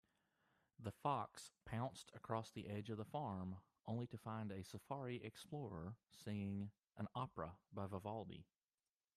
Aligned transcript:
The 0.79 0.91
fox 0.93 1.51
pounced 1.63 2.09
across 2.15 2.49
the 2.49 2.65
edge 2.67 2.89
of 2.89 2.97
the 2.97 3.05
farm, 3.05 3.57
only 3.85 4.07
to 4.07 4.17
find 4.17 4.51
a 4.51 4.63
safari 4.63 5.23
explorer 5.23 5.95
singing 6.11 6.71
an 6.97 7.07
opera 7.13 7.55
by 7.71 7.85
Vivaldi. 7.85 8.47